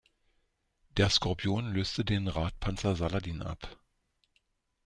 Der 0.97 1.11
Scorpion 1.11 1.73
löste 1.73 2.03
den 2.03 2.27
Radpanzer 2.27 2.95
Saladin 2.95 3.43
ab. 3.43 3.77